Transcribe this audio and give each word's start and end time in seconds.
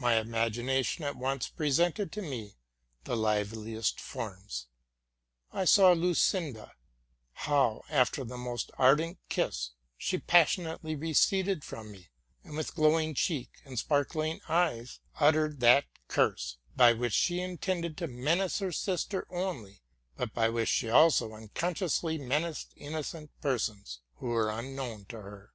My 0.00 0.16
imagination 0.18 1.04
at 1.04 1.14
once 1.14 1.46
presented 1.48 2.10
to 2.10 2.22
me 2.22 2.56
the 3.04 3.16
liveliest 3.16 4.00
forms: 4.00 4.66
I 5.52 5.64
saw 5.64 5.92
Lucinda, 5.92 6.72
how, 7.34 7.84
after 7.88 8.24
the 8.24 8.36
most 8.36 8.72
ardent 8.78 9.18
kiss, 9.28 9.70
she 9.96 10.18
passionately 10.18 10.96
receded 10.96 11.62
from 11.62 11.92
me, 11.92 12.08
and, 12.42 12.56
with 12.56 12.74
glowing 12.74 13.14
cheek 13.14 13.60
and 13.64 13.78
sparkling 13.78 14.40
eyes, 14.48 14.98
uttered 15.20 15.60
that 15.60 15.84
curse, 16.08 16.58
by 16.74 16.92
which 16.92 17.14
she 17.14 17.38
intended 17.40 17.96
to 17.98 18.08
menace 18.08 18.58
her 18.58 18.72
sister 18.72 19.24
only, 19.32 19.82
but 20.16 20.34
by 20.34 20.48
which 20.48 20.68
she 20.68 20.90
also 20.90 21.32
unconsciously 21.32 22.18
menaced 22.18 22.72
innocent 22.74 23.30
persons, 23.40 24.00
who 24.16 24.30
were 24.30 24.50
unknown 24.50 25.04
to 25.04 25.18
her. 25.20 25.52